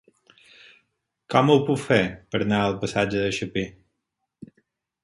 Com 1.33 1.51
ho 1.51 1.57
puc 1.67 1.83
fer 1.83 2.01
per 2.33 2.43
anar 2.47 2.63
al 2.65 2.77
passatge 2.87 3.23
de 3.27 3.31
Chapí? 3.41 3.69